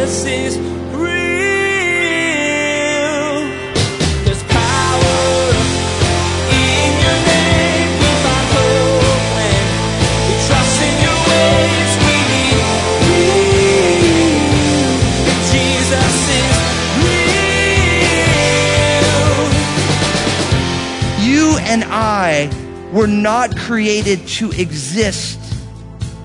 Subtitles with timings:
[0.00, 0.70] Jesus is
[21.70, 22.50] and I
[22.92, 25.38] were not created to exist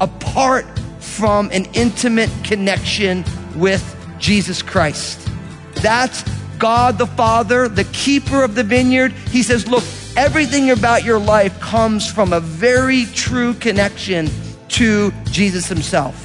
[0.02, 0.66] apart
[1.00, 3.24] from an intimate connection
[3.56, 5.28] with Jesus Christ.
[5.76, 6.24] That's
[6.58, 9.12] God the Father, the keeper of the vineyard.
[9.12, 9.84] He says, Look,
[10.16, 14.30] everything about your life comes from a very true connection
[14.70, 16.22] to Jesus Himself.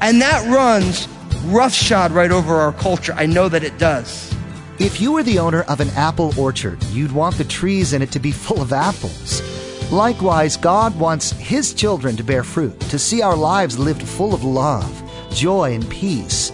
[0.00, 1.08] And that runs
[1.44, 3.12] roughshod right over our culture.
[3.14, 4.34] I know that it does.
[4.78, 8.10] If you were the owner of an apple orchard, you'd want the trees in it
[8.12, 9.42] to be full of apples.
[9.92, 14.42] Likewise, God wants His children to bear fruit, to see our lives lived full of
[14.42, 14.99] love,
[15.30, 16.52] joy, and peace.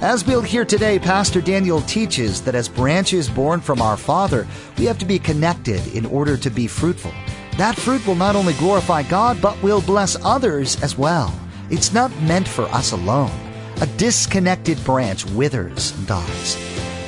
[0.00, 4.84] As we'll hear today, Pastor Daniel teaches that as branches born from our Father, we
[4.84, 7.12] have to be connected in order to be fruitful.
[7.56, 11.34] That fruit will not only glorify God, but will bless others as well.
[11.70, 13.32] It's not meant for us alone.
[13.80, 16.56] A disconnected branch withers and dies.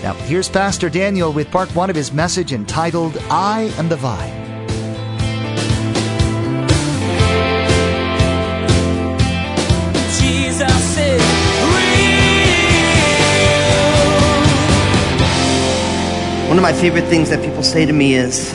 [0.02, 4.37] Now, here's Pastor Daniel with part one of his message entitled, I am the Vine.
[16.58, 18.52] One of my favorite things that people say to me is,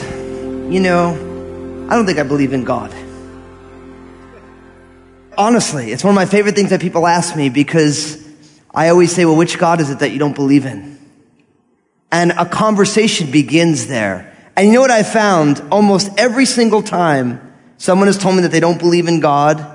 [0.70, 1.14] you know,
[1.88, 2.94] I don't think I believe in God.
[5.38, 8.22] Honestly, it's one of my favorite things that people ask me because
[8.74, 10.98] I always say, well, which God is it that you don't believe in?
[12.12, 14.36] And a conversation begins there.
[14.54, 15.62] And you know what I found?
[15.72, 19.66] Almost every single time someone has told me that they don't believe in God,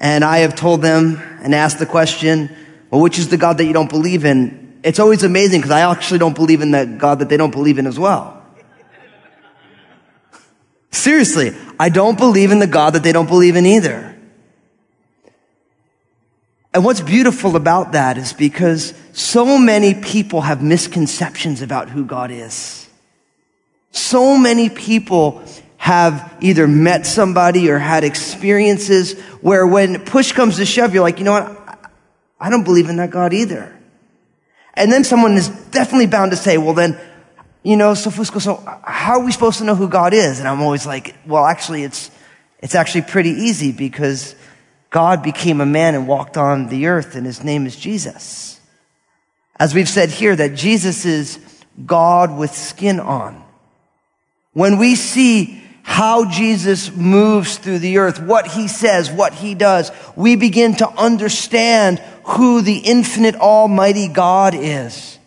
[0.00, 2.48] and I have told them and asked the question,
[2.90, 4.67] well, which is the God that you don't believe in?
[4.82, 7.78] It's always amazing because I actually don't believe in the God that they don't believe
[7.78, 8.42] in as well.
[10.90, 14.16] Seriously, I don't believe in the God that they don't believe in either.
[16.72, 22.30] And what's beautiful about that is because so many people have misconceptions about who God
[22.30, 22.88] is.
[23.90, 25.42] So many people
[25.78, 31.18] have either met somebody or had experiences where when push comes to shove, you're like,
[31.18, 31.90] you know what?
[32.38, 33.77] I don't believe in that God either.
[34.78, 36.98] And then someone is definitely bound to say, well then,
[37.64, 40.38] you know, so Fusco, so how are we supposed to know who God is?
[40.38, 42.12] And I'm always like, well, actually, it's,
[42.60, 44.36] it's actually pretty easy because
[44.90, 48.60] God became a man and walked on the earth and his name is Jesus.
[49.56, 51.40] As we've said here, that Jesus is
[51.84, 53.44] God with skin on.
[54.52, 59.90] When we see how Jesus moves through the earth, what he says, what he does,
[60.14, 65.18] we begin to understand who the infinite almighty God is.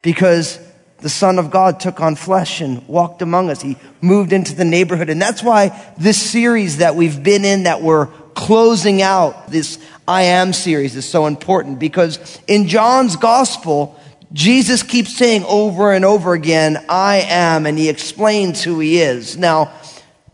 [0.00, 0.60] Because
[1.00, 3.60] the Son of God took on flesh and walked among us.
[3.60, 5.10] He moved into the neighborhood.
[5.10, 10.22] And that's why this series that we've been in, that we're closing out, this I
[10.22, 11.80] Am series is so important.
[11.80, 13.97] Because in John's gospel,
[14.32, 19.36] Jesus keeps saying over and over again, I am, and he explains who he is.
[19.36, 19.72] Now,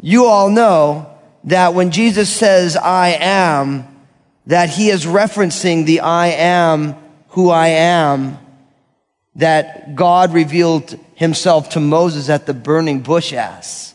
[0.00, 1.10] you all know
[1.44, 3.86] that when Jesus says, I am,
[4.46, 6.96] that he is referencing the I am
[7.28, 8.38] who I am
[9.36, 13.94] that God revealed himself to Moses at the burning bush ass.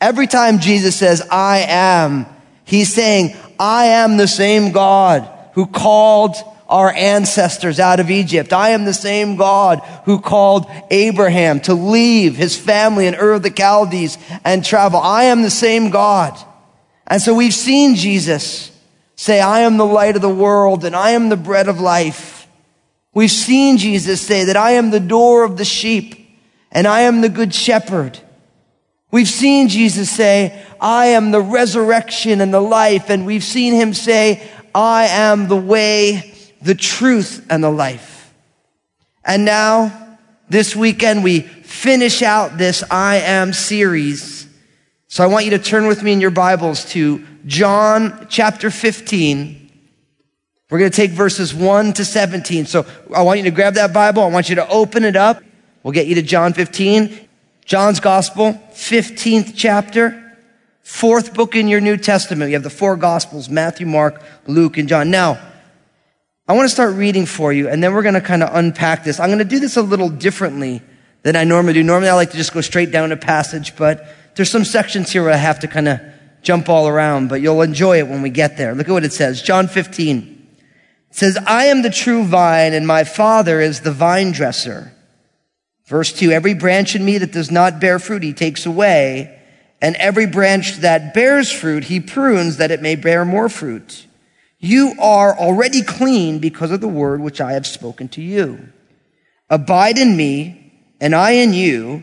[0.00, 2.26] Every time Jesus says, I am,
[2.64, 6.36] he's saying, I am the same God who called
[6.68, 8.52] our ancestors out of Egypt.
[8.52, 13.42] I am the same God who called Abraham to leave his family in Ur of
[13.42, 15.00] the Chaldees and travel.
[15.00, 16.36] I am the same God.
[17.06, 18.72] And so we've seen Jesus
[19.14, 22.48] say, I am the light of the world and I am the bread of life.
[23.14, 26.38] We've seen Jesus say that I am the door of the sheep
[26.70, 28.18] and I am the good shepherd.
[29.10, 33.08] We've seen Jesus say, I am the resurrection and the life.
[33.08, 38.32] And we've seen him say, I am the way, the truth, and the life.
[39.24, 44.46] And now, this weekend, we finish out this I am series.
[45.08, 49.70] So I want you to turn with me in your Bibles to John chapter 15.
[50.70, 52.66] We're going to take verses 1 to 17.
[52.66, 54.22] So I want you to grab that Bible.
[54.22, 55.42] I want you to open it up.
[55.82, 57.28] We'll get you to John 15.
[57.64, 60.38] John's Gospel, 15th chapter,
[60.82, 62.50] fourth book in your New Testament.
[62.50, 65.10] You have the four Gospels, Matthew, Mark, Luke, and John.
[65.10, 65.40] Now,
[66.48, 69.02] I want to start reading for you, and then we're going to kind of unpack
[69.02, 69.18] this.
[69.18, 70.80] I'm going to do this a little differently
[71.22, 71.82] than I normally do.
[71.82, 74.06] Normally, I like to just go straight down a passage, but
[74.36, 76.00] there's some sections here where I have to kind of
[76.42, 78.74] jump all around, but you'll enjoy it when we get there.
[78.74, 79.42] Look at what it says.
[79.42, 80.48] John 15.
[81.10, 84.92] It says, I am the true vine and my father is the vine dresser.
[85.86, 89.32] Verse two, every branch in me that does not bear fruit, he takes away.
[89.82, 94.05] And every branch that bears fruit, he prunes that it may bear more fruit.
[94.66, 98.72] You are already clean because of the word which I have spoken to you.
[99.48, 102.02] Abide in me and I in you.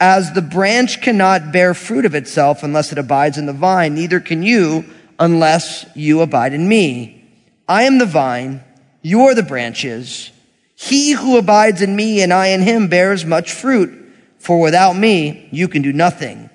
[0.00, 4.18] As the branch cannot bear fruit of itself unless it abides in the vine, neither
[4.18, 4.84] can you
[5.20, 7.24] unless you abide in me.
[7.68, 8.64] I am the vine,
[9.00, 10.32] you are the branches.
[10.74, 13.96] He who abides in me and I in him bears much fruit,
[14.38, 16.50] for without me you can do nothing.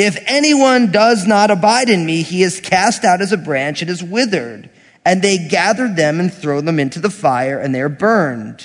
[0.00, 3.90] If anyone does not abide in me, he is cast out as a branch and
[3.90, 4.70] is withered,
[5.04, 8.64] and they gather them and throw them into the fire, and they are burned.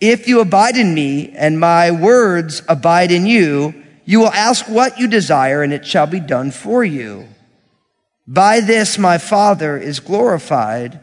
[0.00, 3.74] If you abide in me and my words abide in you,
[4.06, 7.28] you will ask what you desire and it shall be done for you.
[8.26, 10.98] By this my Father is glorified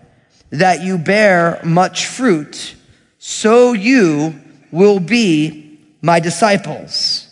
[0.49, 2.75] that you bear much fruit,
[3.19, 4.41] so you
[4.71, 7.28] will be my disciples.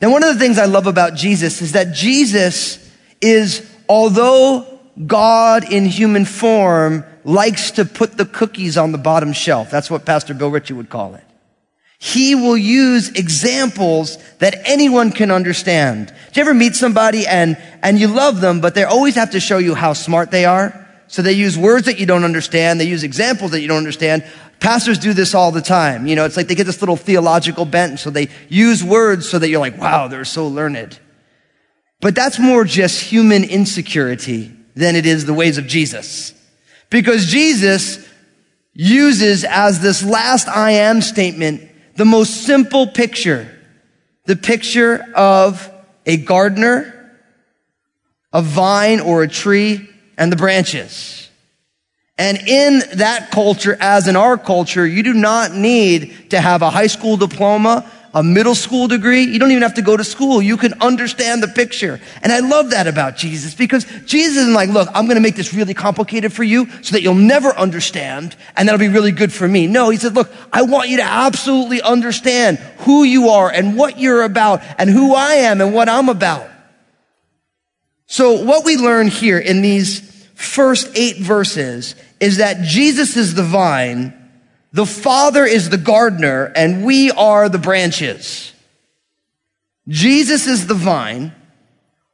[0.00, 2.78] Now, one of the things I love about Jesus is that Jesus
[3.20, 9.70] is, although God in human form likes to put the cookies on the bottom shelf.
[9.70, 11.24] That's what Pastor Bill Ritchie would call it.
[11.98, 16.08] He will use examples that anyone can understand.
[16.32, 19.40] Do you ever meet somebody and, and you love them, but they always have to
[19.40, 20.79] show you how smart they are?
[21.10, 22.78] So they use words that you don't understand.
[22.78, 24.24] They use examples that you don't understand.
[24.60, 26.06] Pastors do this all the time.
[26.06, 27.98] You know, it's like they get this little theological bent.
[27.98, 31.00] So they use words so that you're like, wow, they're so learned.
[32.00, 36.32] But that's more just human insecurity than it is the ways of Jesus.
[36.90, 38.08] Because Jesus
[38.72, 43.50] uses as this last I am statement the most simple picture.
[44.26, 45.68] The picture of
[46.06, 47.18] a gardener,
[48.32, 49.89] a vine or a tree,
[50.20, 51.28] and the branches.
[52.16, 56.70] And in that culture, as in our culture, you do not need to have a
[56.70, 59.22] high school diploma a middle school degree.
[59.22, 60.42] You don't even have to go to school.
[60.42, 62.00] You can understand the picture.
[62.22, 65.36] And I love that about Jesus because Jesus isn't like, look, I'm going to make
[65.36, 69.32] this really complicated for you so that you'll never understand and that'll be really good
[69.32, 69.66] for me.
[69.66, 73.98] No, he said, look, I want you to absolutely understand who you are and what
[73.98, 76.48] you're about and who I am and what I'm about.
[78.06, 80.09] So what we learn here in these
[80.40, 84.16] first eight verses is that Jesus is the vine
[84.72, 88.52] the Father is the gardener and we are the branches.
[89.88, 91.32] Jesus is the vine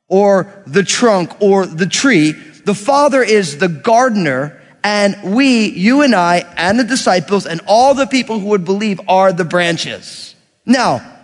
[0.09, 2.33] or the trunk or the tree.
[2.33, 7.95] The Father is the gardener and we, you and I and the disciples and all
[7.95, 10.35] the people who would believe are the branches.
[10.65, 11.19] Now,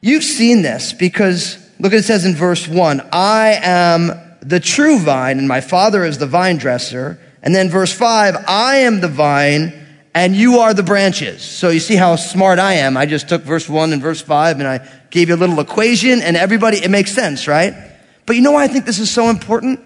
[0.00, 3.06] you've seen this because look what it says in verse one.
[3.12, 7.18] I am the true vine and my Father is the vine dresser.
[7.42, 9.72] And then verse five, I am the vine
[10.14, 11.42] and you are the branches.
[11.42, 12.96] So you see how smart I am.
[12.96, 16.22] I just took verse one and verse five and I gave you a little equation
[16.22, 17.74] and everybody, it makes sense, right?
[18.26, 19.80] But you know why I think this is so important?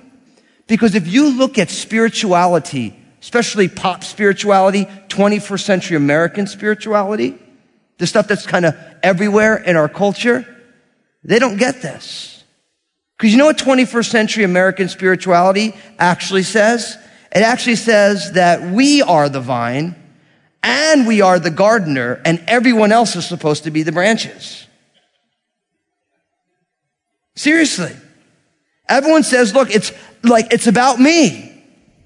[0.67, 7.39] Because if you look at spirituality, especially pop spirituality, 21st century American spirituality,
[7.97, 10.47] the stuff that's kind of everywhere in our culture,
[11.25, 12.38] they don't get this.
[13.19, 16.97] Because you know what 21st century American spirituality actually says?
[17.33, 19.97] It actually says that we are the vine
[20.63, 24.67] and we are the gardener, and everyone else is supposed to be the branches.
[27.37, 27.95] Seriously.
[28.89, 31.48] Everyone says, look, it's like, it's about me.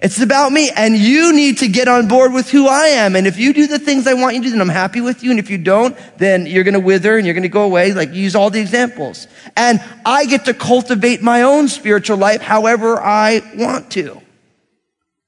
[0.03, 0.69] It's about me.
[0.69, 3.15] And you need to get on board with who I am.
[3.15, 5.23] And if you do the things I want you to do, then I'm happy with
[5.23, 5.31] you.
[5.31, 7.93] And if you don't, then you're going to wither and you're going to go away.
[7.93, 9.27] Like use all the examples.
[9.55, 14.21] And I get to cultivate my own spiritual life however I want to.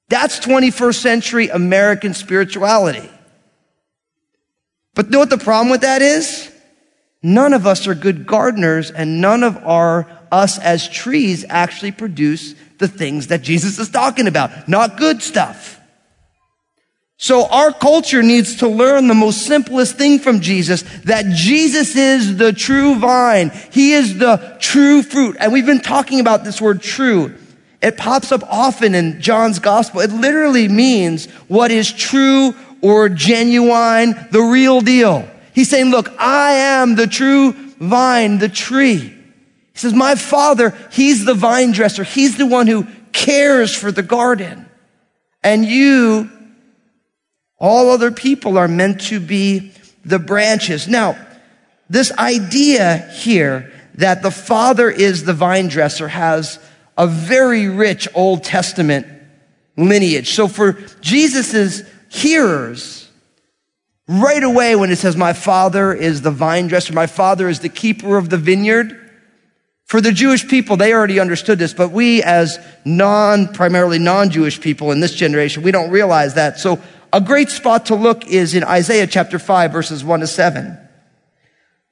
[0.09, 3.09] That's 21st century American spirituality.
[4.93, 6.51] But know what the problem with that is?
[7.23, 10.05] None of us are good gardeners and none of our,
[10.35, 14.67] us as trees actually produce the things that Jesus is talking about.
[14.67, 15.79] Not good stuff.
[17.17, 22.35] So our culture needs to learn the most simplest thing from Jesus, that Jesus is
[22.35, 23.51] the true vine.
[23.71, 25.37] He is the true fruit.
[25.39, 27.33] And we've been talking about this word true.
[27.81, 30.01] It pops up often in John's gospel.
[30.01, 35.25] It literally means what is true or genuine, the real deal.
[35.53, 39.13] He's saying, look, I am the true vine, the tree.
[39.75, 42.05] He says, my father, he's the vine dresser.
[42.05, 44.69] He's the one who cares for the garden.
[45.43, 46.31] And you,
[47.59, 49.73] all other people are meant to be
[50.05, 50.87] the branches.
[50.87, 51.17] Now,
[51.89, 56.57] this idea here that the father is the vine dresser has
[56.97, 59.05] a very rich Old Testament
[59.75, 60.29] lineage.
[60.29, 63.09] So for Jesus' hearers,
[64.07, 67.67] right away when it says, my father is the vine dresser, my father is the
[67.67, 69.01] keeper of the vineyard,
[69.85, 74.91] for the Jewish people, they already understood this, but we as non, primarily non-Jewish people
[74.91, 76.59] in this generation, we don't realize that.
[76.59, 76.81] So
[77.13, 80.79] a great spot to look is in Isaiah chapter 5 verses 1 to 7.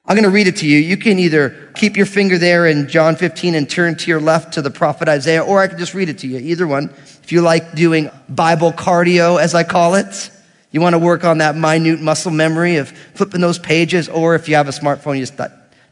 [0.06, 0.78] I'm going to read it to you.
[0.78, 4.54] You can either keep your finger there in John 15 and turn to your left
[4.54, 6.38] to the prophet Isaiah, or I can just read it to you.
[6.38, 6.92] Either one.
[7.22, 10.30] If you like doing Bible cardio, as I call it,
[10.72, 14.46] you want to work on that minute muscle memory of flipping those pages, or if
[14.46, 15.38] you have a smartphone, you just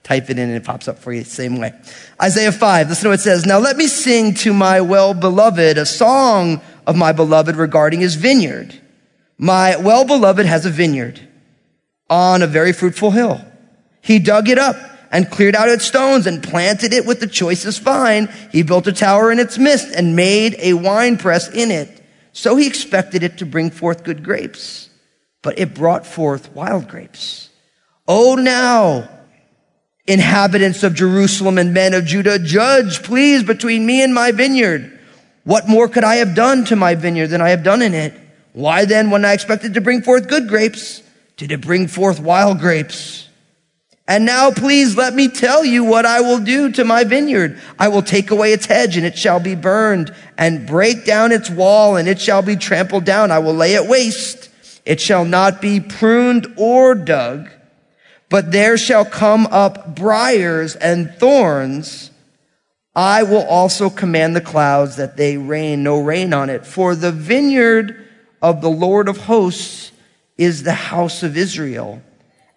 [0.03, 1.73] type it in and it pops up for you the same way.
[2.21, 3.47] Isaiah 5, listen to what it says.
[3.47, 8.17] Now let me sing to my well beloved a song of my beloved regarding his
[8.17, 8.79] vineyard.
[9.39, 11.21] My well beloved has a vineyard
[12.11, 13.41] on a very fruitful hill.
[14.01, 14.77] He dug it up
[15.13, 18.29] and cleared out its stones and planted it with the choicest vine.
[18.51, 22.03] He built a tower in its midst and made a wine press in it.
[22.33, 24.89] So he expected it to bring forth good grapes,
[25.43, 27.51] but it brought forth wild grapes.
[28.09, 29.09] Oh, now,
[30.07, 34.99] inhabitants of Jerusalem and men of Judah, judge, please, between me and my vineyard.
[35.45, 38.15] What more could I have done to my vineyard than I have done in it?
[38.53, 41.03] Why then, when I expected to bring forth good grapes,
[41.37, 43.29] did it bring forth wild grapes?
[44.07, 47.59] And now please let me tell you what I will do to my vineyard.
[47.79, 51.49] I will take away its hedge and it shall be burned and break down its
[51.49, 53.31] wall and it shall be trampled down.
[53.31, 54.51] I will lay it waste.
[54.85, 57.49] It shall not be pruned or dug
[58.33, 62.11] but there shall come up briars and thorns.
[62.97, 66.65] I will also command the clouds that they rain no rain on it.
[66.65, 68.09] For the vineyard
[68.41, 69.93] of the Lord of hosts
[70.39, 72.03] is the house of Israel,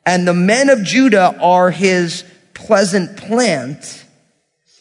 [0.06, 4.06] and the men of Judah are his pleasant plant.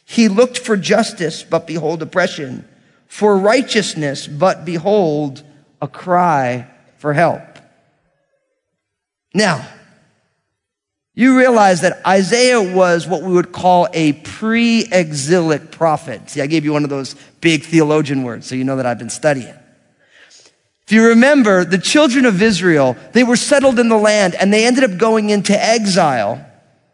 [0.05, 2.69] He looked for justice, but behold oppression,
[3.09, 5.43] for righteousness, but behold
[5.83, 7.43] a cry for help.
[9.35, 9.69] Now,
[11.15, 16.29] you realize that Isaiah was what we would call a pre-exilic prophet.
[16.29, 18.99] See, I gave you one of those big theologian words, so you know that I've
[18.99, 19.55] been studying.
[20.87, 24.67] If you remember, the children of Israel, they were settled in the land and they
[24.67, 26.45] ended up going into exile.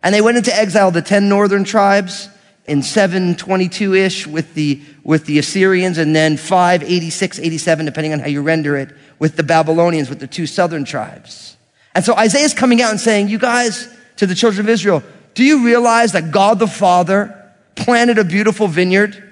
[0.02, 2.28] And they went into exile, the 10 northern tribes
[2.66, 8.42] in 722-ish with the, with the Assyrians and then 586, 87, depending on how you
[8.42, 11.56] render it, with the Babylonians, with the two southern tribes.
[11.94, 15.42] And so Isaiah's coming out and saying, you guys, to the children of Israel, do
[15.42, 19.26] you realize that God the Father planted a beautiful vineyard?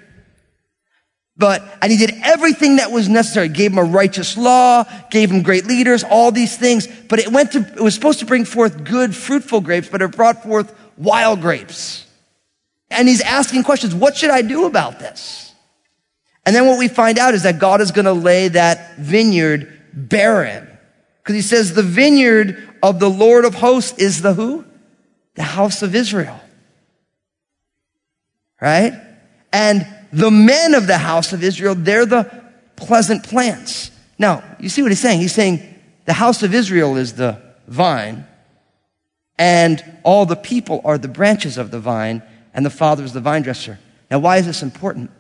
[1.37, 3.51] But, and he did everything that was necessary.
[3.51, 6.87] Gave him a righteous law, gave him great leaders, all these things.
[6.87, 10.17] But it went to, it was supposed to bring forth good, fruitful grapes, but it
[10.17, 12.07] brought forth wild grapes.
[12.91, 13.95] And he's asking questions.
[13.95, 15.53] What should I do about this?
[16.47, 19.71] And then what we find out is that God is going to lay that vineyard
[19.93, 20.67] barren.
[21.19, 24.65] Because he says the vineyard of the Lord of hosts is the who?
[25.39, 26.39] The house of Israel.
[28.61, 28.93] Right?
[29.53, 32.25] And the men of the house of Israel, they're the
[32.75, 33.93] pleasant plants.
[34.19, 35.21] Now, you see what he's saying?
[35.21, 35.63] He's saying
[36.07, 38.27] the house of Israel is the vine,
[39.39, 42.21] and all the people are the branches of the vine,
[42.53, 43.79] and the Father is the vine dresser.
[44.11, 45.13] Now, why is this important?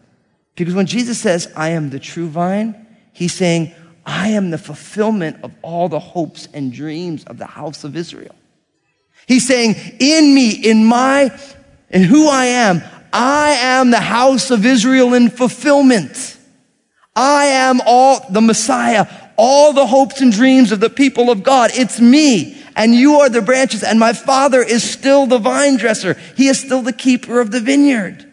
[0.56, 2.74] Because when Jesus says, I am the true vine,
[3.12, 3.72] he's saying,
[4.04, 8.34] I am the fulfillment of all the hopes and dreams of the house of Israel.
[9.28, 11.30] He's saying, in me, in my,
[11.90, 12.82] in who I am,
[13.12, 16.38] I am the house of Israel in fulfillment.
[17.14, 19.06] I am all the Messiah,
[19.36, 21.70] all the hopes and dreams of the people of God.
[21.74, 22.56] It's me.
[22.74, 23.82] And you are the branches.
[23.82, 26.14] And my father is still the vine dresser.
[26.36, 28.24] He is still the keeper of the vineyard.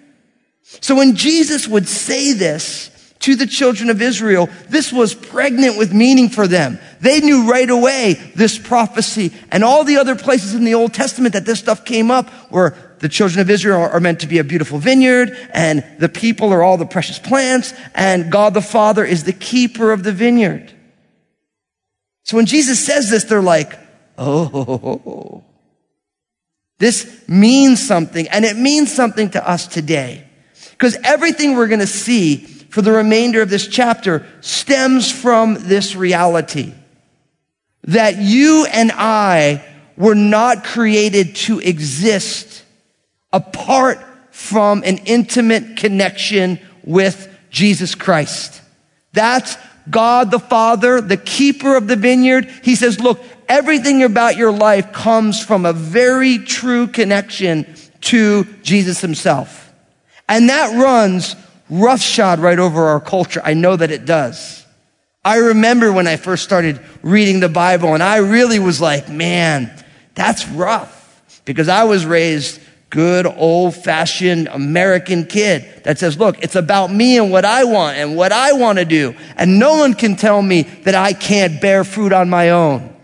[0.64, 2.90] So when Jesus would say this,
[3.26, 6.78] to the children of Israel, this was pregnant with meaning for them.
[7.02, 11.34] They knew right away this prophecy and all the other places in the Old Testament
[11.34, 14.44] that this stuff came up where the children of Israel are meant to be a
[14.44, 19.24] beautiful vineyard and the people are all the precious plants and God the Father is
[19.24, 20.72] the keeper of the vineyard.
[22.26, 23.74] So when Jesus says this, they're like,
[24.20, 25.44] oh,
[26.78, 30.28] this means something and it means something to us today.
[30.74, 35.96] Because everything we're going to see for the remainder of this chapter stems from this
[35.96, 36.74] reality
[37.84, 39.64] that you and I
[39.96, 42.66] were not created to exist
[43.32, 43.98] apart
[44.32, 48.62] from an intimate connection with Jesus Christ.
[49.14, 49.56] That's
[49.90, 52.52] God the Father, the keeper of the vineyard.
[52.62, 59.00] He says, look, everything about your life comes from a very true connection to Jesus
[59.00, 59.72] himself.
[60.28, 61.38] And that runs
[61.70, 63.42] roughshod right over our culture.
[63.44, 64.66] I know that it does.
[65.24, 69.72] I remember when I first started reading the Bible and I really was like, man,
[70.14, 76.56] that's rough because I was raised good old fashioned American kid that says, look, it's
[76.56, 79.16] about me and what I want and what I want to do.
[79.36, 82.96] And no one can tell me that I can't bear fruit on my own.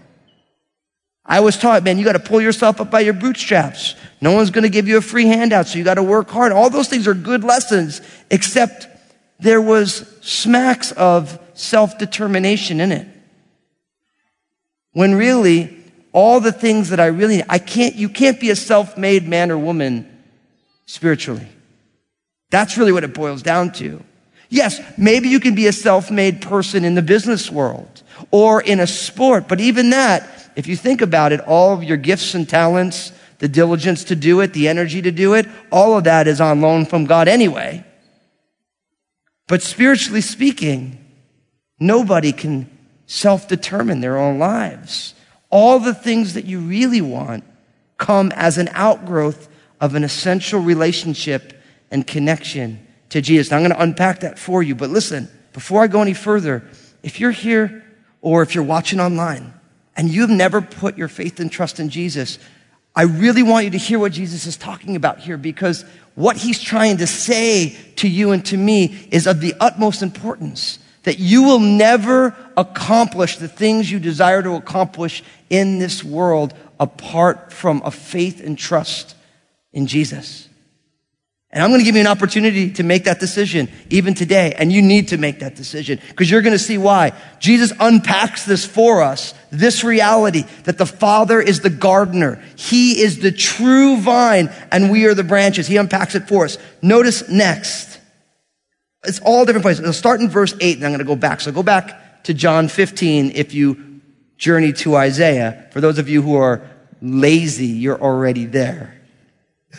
[1.25, 3.95] I was taught, man, you got to pull yourself up by your bootstraps.
[4.21, 6.51] No one's going to give you a free handout, so you got to work hard.
[6.51, 8.87] All those things are good lessons, except
[9.39, 13.07] there was smacks of self-determination in it.
[14.93, 15.75] When really,
[16.11, 19.57] all the things that I really, I can't, you can't be a self-made man or
[19.57, 20.07] woman
[20.85, 21.47] spiritually.
[22.51, 24.03] That's really what it boils down to.
[24.49, 28.87] Yes, maybe you can be a self-made person in the business world or in a
[28.87, 33.13] sport, but even that, if you think about it, all of your gifts and talents,
[33.41, 36.61] the diligence to do it, the energy to do it, all of that is on
[36.61, 37.83] loan from God anyway.
[39.47, 41.03] But spiritually speaking,
[41.79, 42.69] nobody can
[43.07, 45.15] self-determine their own lives
[45.49, 47.43] all the things that you really want
[47.97, 49.49] come as an outgrowth
[49.81, 53.49] of an essential relationship and connection to Jesus.
[53.49, 56.63] Now, I'm going to unpack that for you, but listen, before I go any further,
[57.03, 57.83] if you're here
[58.21, 59.53] or if you're watching online
[59.97, 62.39] and you've never put your faith and trust in Jesus,
[62.95, 66.59] I really want you to hear what Jesus is talking about here because what he's
[66.59, 71.43] trying to say to you and to me is of the utmost importance that you
[71.43, 77.91] will never accomplish the things you desire to accomplish in this world apart from a
[77.91, 79.15] faith and trust
[79.73, 80.47] in Jesus.
[81.53, 84.53] And I'm going to give you an opportunity to make that decision even today.
[84.57, 87.11] And you need to make that decision because you're going to see why.
[87.39, 92.41] Jesus unpacks this for us, this reality that the Father is the gardener.
[92.55, 95.67] He is the true vine and we are the branches.
[95.67, 96.57] He unpacks it for us.
[96.81, 97.99] Notice next.
[99.03, 99.81] It's all different places.
[99.81, 101.41] It'll start in verse 8 and I'm going to go back.
[101.41, 103.99] So go back to John 15 if you
[104.37, 105.67] journey to Isaiah.
[105.73, 106.61] For those of you who are
[107.01, 109.00] lazy, you're already there.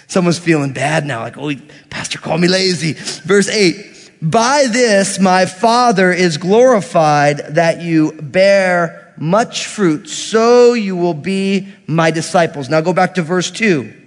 [0.07, 1.53] Someone's feeling bad now, like, oh,
[1.91, 2.95] pastor called me lazy.
[2.95, 4.21] Verse 8.
[4.23, 11.69] By this my Father is glorified that you bear much fruit, so you will be
[11.87, 12.69] my disciples.
[12.69, 14.01] Now go back to verse 2.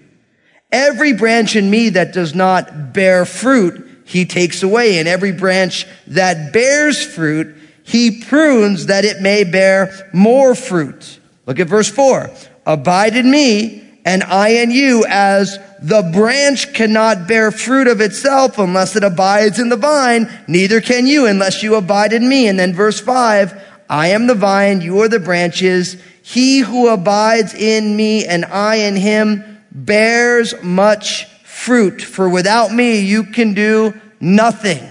[0.72, 5.00] Every branch in me that does not bear fruit, he takes away.
[5.00, 11.20] And every branch that bears fruit, he prunes that it may bear more fruit.
[11.46, 12.32] Look at verse four.
[12.66, 18.58] Abide in me and I in you as the branch cannot bear fruit of itself
[18.58, 20.30] unless it abides in the vine.
[20.48, 22.48] Neither can you unless you abide in me.
[22.48, 25.98] And then verse five, I am the vine, you are the branches.
[26.24, 33.00] He who abides in me and I in him bears much fruit, for without me
[33.00, 34.88] you can do nothing.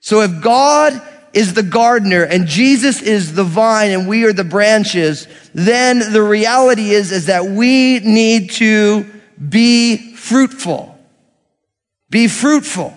[0.00, 1.00] So if God
[1.32, 6.22] is the gardener and Jesus is the vine and we are the branches, then the
[6.22, 9.04] reality is, is that we need to
[9.36, 10.98] be fruitful.
[12.10, 12.96] Be fruitful.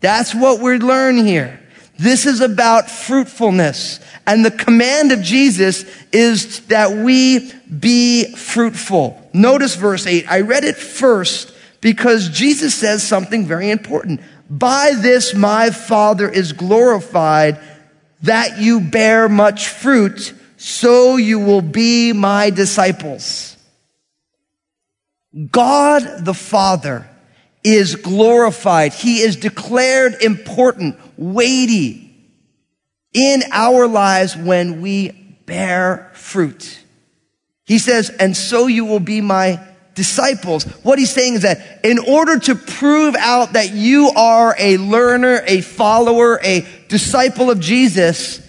[0.00, 1.60] That's what we learn here.
[1.98, 4.00] This is about fruitfulness.
[4.26, 9.30] And the command of Jesus is that we be fruitful.
[9.32, 10.30] Notice verse 8.
[10.30, 14.20] I read it first because Jesus says something very important.
[14.50, 17.58] By this my Father is glorified
[18.22, 23.55] that you bear much fruit, so you will be my disciples.
[25.50, 27.08] God the Father
[27.62, 28.94] is glorified.
[28.94, 32.14] He is declared important, weighty
[33.12, 35.10] in our lives when we
[35.46, 36.80] bear fruit.
[37.64, 39.60] He says, and so you will be my
[39.94, 40.64] disciples.
[40.84, 45.42] What he's saying is that in order to prove out that you are a learner,
[45.46, 48.40] a follower, a disciple of Jesus,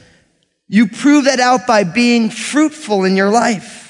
[0.67, 3.86] you prove that out by being fruitful in your life.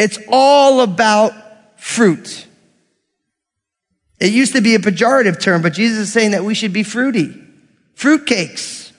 [0.00, 1.34] It's all about
[1.78, 2.46] fruit.
[4.18, 6.84] It used to be a pejorative term, but Jesus is saying that we should be
[6.84, 7.38] fruity.
[7.96, 8.92] Fruitcakes.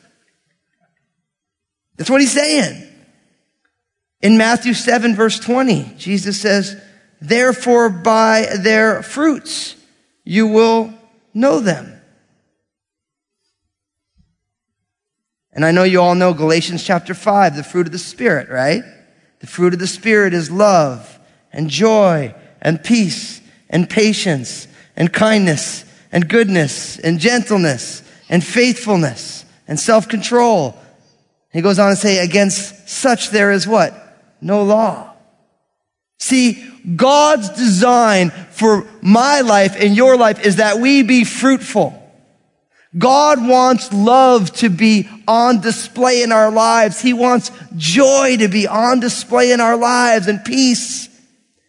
[1.97, 2.87] That's what he's saying.
[4.21, 6.79] In Matthew 7 verse 20, Jesus says,
[7.19, 9.75] Therefore by their fruits
[10.23, 10.93] you will
[11.33, 11.99] know them.
[15.51, 18.83] And I know you all know Galatians chapter 5, the fruit of the Spirit, right?
[19.41, 21.19] The fruit of the Spirit is love
[21.51, 29.79] and joy and peace and patience and kindness and goodness and gentleness and faithfulness and
[29.79, 30.77] self-control.
[31.51, 33.93] He goes on to say, against such there is what?
[34.41, 35.13] No law.
[36.19, 36.63] See,
[36.95, 41.97] God's design for my life and your life is that we be fruitful.
[42.97, 47.01] God wants love to be on display in our lives.
[47.01, 51.07] He wants joy to be on display in our lives and peace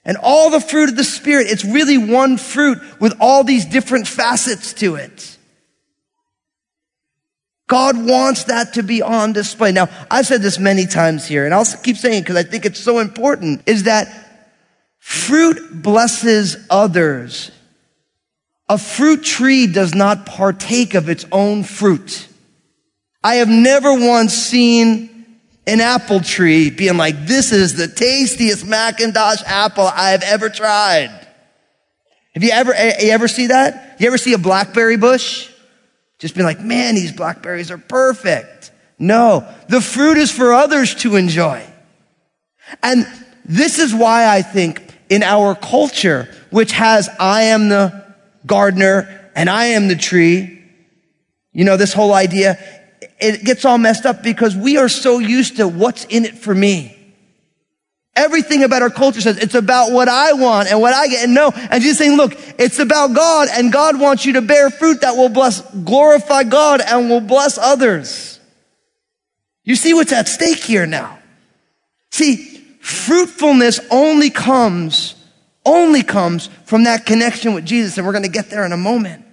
[0.04, 1.46] and all the fruit of the Spirit.
[1.48, 5.38] It's really one fruit with all these different facets to it.
[7.68, 9.72] God wants that to be on display.
[9.72, 12.66] Now, I've said this many times here, and I'll keep saying it because I think
[12.66, 14.08] it's so important, is that
[14.98, 17.52] fruit blesses others
[18.68, 22.28] a fruit tree does not partake of its own fruit.
[23.22, 29.42] I have never once seen an apple tree being like, this is the tastiest McIntosh
[29.44, 31.26] apple I've ever tried.
[32.34, 33.96] Have you ever, eh, you ever see that?
[34.00, 35.50] You ever see a blackberry bush?
[36.18, 38.70] Just being like, man, these blackberries are perfect.
[38.98, 41.64] No, the fruit is for others to enjoy.
[42.82, 43.06] And
[43.44, 48.01] this is why I think in our culture, which has I am the
[48.46, 50.62] gardener and I am the tree.
[51.52, 52.58] You know, this whole idea,
[53.20, 56.54] it gets all messed up because we are so used to what's in it for
[56.54, 56.98] me.
[58.14, 61.24] Everything about our culture says it's about what I want and what I get.
[61.24, 64.68] And no, and just saying, look, it's about God and God wants you to bear
[64.68, 68.38] fruit that will bless, glorify God and will bless others.
[69.64, 71.18] You see what's at stake here now.
[72.10, 72.36] See,
[72.80, 75.14] fruitfulness only comes
[75.64, 77.96] only comes from that connection with Jesus.
[77.98, 79.24] And we're going to get there in a moment.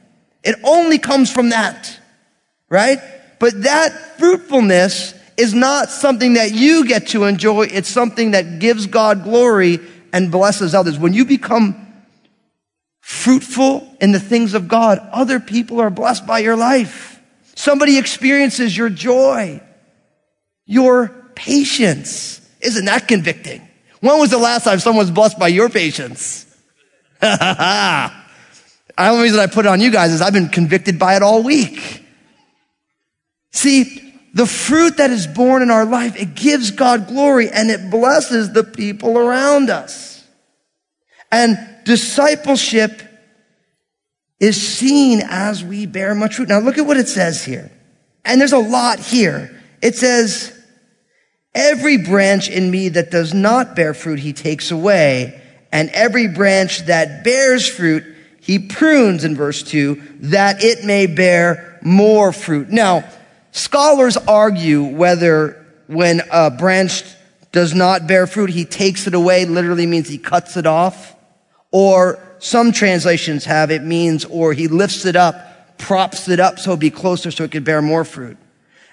[0.43, 1.99] It only comes from that,
[2.69, 2.99] right?
[3.39, 7.63] But that fruitfulness is not something that you get to enjoy.
[7.63, 9.79] It's something that gives God glory
[10.11, 10.99] and blesses others.
[10.99, 11.87] When you become
[12.99, 17.21] fruitful in the things of God, other people are blessed by your life.
[17.55, 19.61] Somebody experiences your joy,
[20.65, 22.41] your patience.
[22.61, 23.68] Isn't that convicting?
[24.01, 26.45] When was the last time someone was blessed by your patience?
[27.19, 28.11] the
[28.97, 31.43] only reason I put it on you guys is I've been convicted by it all
[31.43, 32.05] week.
[33.51, 37.89] See, the fruit that is born in our life, it gives God glory and it
[37.89, 40.23] blesses the people around us.
[41.31, 43.01] And discipleship
[44.39, 46.49] is seen as we bear much fruit.
[46.49, 47.71] Now look at what it says here.
[48.23, 49.61] And there's a lot here.
[49.81, 50.57] It says,
[51.55, 55.41] Every branch in me that does not bear fruit, he takes away.
[55.71, 58.03] And every branch that bears fruit,
[58.41, 62.69] he prunes in verse two, that it may bear more fruit.
[62.69, 63.07] Now,
[63.51, 67.03] scholars argue whether when a branch
[67.51, 71.15] does not bear fruit, he takes it away, literally means he cuts it off.
[71.71, 76.71] Or some translations have it means, or he lifts it up, props it up so
[76.71, 78.37] it'll be closer so it could bear more fruit.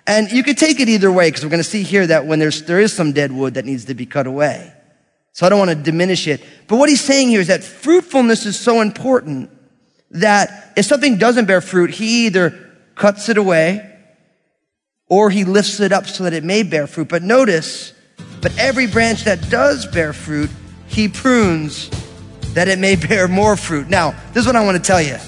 [0.06, 2.38] And you could take it either way because we're going to see here that when
[2.38, 4.72] there's, there is some dead wood that needs to be cut away.
[5.32, 6.42] So I don't want to diminish it.
[6.68, 9.50] But what he's saying here is that fruitfulness is so important
[10.12, 13.92] that if something doesn't bear fruit, he either cuts it away
[15.08, 17.08] or he lifts it up so that it may bear fruit.
[17.08, 17.92] But notice,
[18.40, 20.50] but every branch that does bear fruit,
[20.86, 21.90] he prunes
[22.54, 23.88] that it may bear more fruit.
[23.88, 25.18] Now, this is what I want to tell you.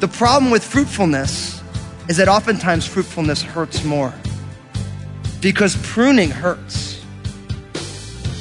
[0.00, 1.57] The problem with fruitfulness
[2.08, 4.12] is that oftentimes fruitfulness hurts more
[5.40, 7.04] because pruning hurts.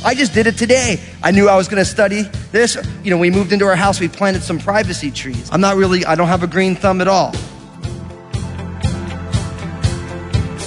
[0.06, 1.02] I just did it today.
[1.22, 2.78] I knew I was going to study this.
[3.04, 5.50] You know, we moved into our house, we planted some privacy trees.
[5.52, 7.34] I'm not really, I don't have a green thumb at all.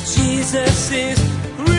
[0.05, 1.19] Jesus is
[1.59, 1.71] real.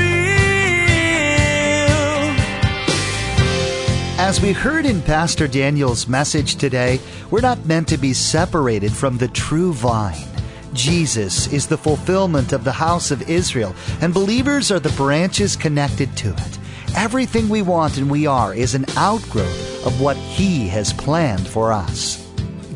[4.18, 9.18] As we heard in Pastor Daniel's message today, we're not meant to be separated from
[9.18, 10.31] the true vine.
[10.74, 16.16] Jesus is the fulfillment of the house of Israel, and believers are the branches connected
[16.18, 16.60] to it.
[16.96, 21.72] Everything we want and we are is an outgrowth of what He has planned for
[21.74, 22.28] us.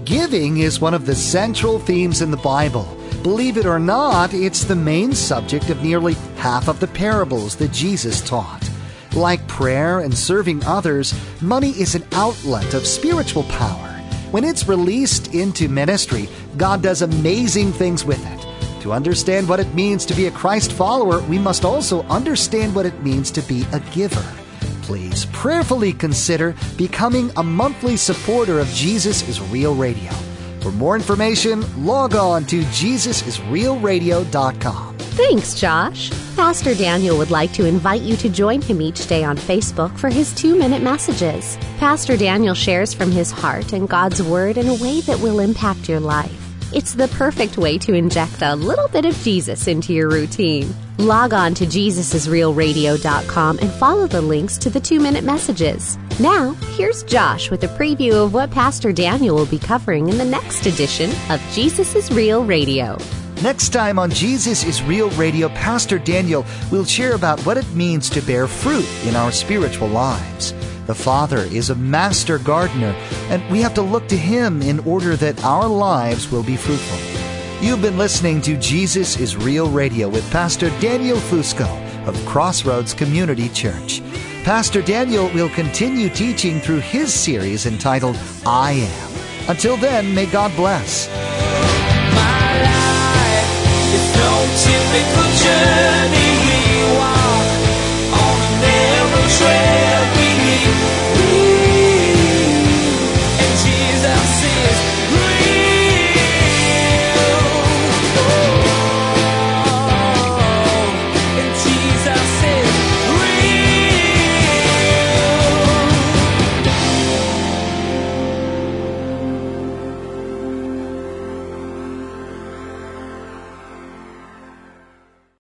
[0.04, 2.98] Giving is one of the central themes in the Bible.
[3.24, 7.72] Believe it or not, it's the main subject of nearly half of the parables that
[7.72, 8.70] Jesus taught.
[9.14, 13.95] Like prayer and serving others, money is an outlet of spiritual power.
[14.36, 18.82] When it's released into ministry, God does amazing things with it.
[18.82, 22.86] To understand what it means to be a Christ follower, we must also understand what
[22.86, 24.26] it means to be a giver.
[24.82, 30.12] Please prayerfully consider becoming a monthly supporter of Jesus is Real Radio.
[30.60, 34.95] For more information, log on to JesusIsRealRadio.com.
[35.16, 36.12] Thanks, Josh.
[36.36, 40.10] Pastor Daniel would like to invite you to join him each day on Facebook for
[40.10, 41.58] his two minute messages.
[41.78, 45.88] Pastor Daniel shares from his heart and God's Word in a way that will impact
[45.88, 46.42] your life.
[46.74, 50.76] It's the perfect way to inject a little bit of Jesus into your routine.
[50.98, 55.98] Log on to JesusIsRealRadio.com and follow the links to the two minute messages.
[56.20, 60.26] Now, here's Josh with a preview of what Pastor Daniel will be covering in the
[60.26, 62.98] next edition of Jesus is Real Radio.
[63.42, 68.10] Next time on Jesus is Real Radio, Pastor Daniel will share about what it means
[68.12, 70.54] to bear fruit in our spiritual lives.
[70.88, 72.96] The Father is a master gardener,
[73.30, 76.98] and we have to look to Him in order that our lives will be fruitful.
[77.62, 81.68] You've been listening to Jesus is Real Radio with Pastor Daniel Fusco
[82.08, 84.02] of Crossroads Community Church.
[84.44, 89.50] Pastor Daniel will continue teaching through his series entitled I Am.
[89.50, 91.35] Until then, may God bless.
[99.38, 99.85] 水。